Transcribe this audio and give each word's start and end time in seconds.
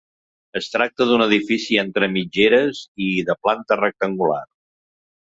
Es 0.59 0.69
tracta 0.75 1.05
d'un 1.09 1.23
edifici 1.25 1.77
entre 1.81 2.09
mitgeres 2.13 2.79
i 3.09 3.11
de 3.29 3.37
planta 3.47 3.79
rectangular. 3.83 4.41